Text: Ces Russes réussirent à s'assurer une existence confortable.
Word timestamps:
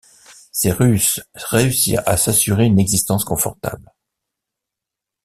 Ces 0.51 0.71
Russes 0.71 1.21
réussirent 1.35 2.01
à 2.07 2.17
s'assurer 2.17 2.65
une 2.65 2.79
existence 2.79 3.23
confortable. 3.23 3.91